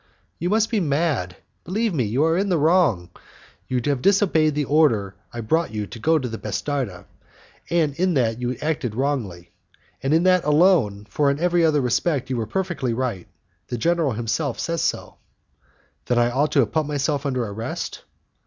[0.39, 3.11] "You must be mad; believe me, you are in the wrong.
[3.67, 7.05] You have disobeyed the order I brought you to go to the 'bastarda;
[7.69, 9.51] in that you have acted wrongly,
[10.01, 13.27] and in that alone, for in every other respect you were perfectly right,
[13.67, 15.17] the general himself says so."
[16.07, 18.01] "Then I ought to have put myself under arrest?"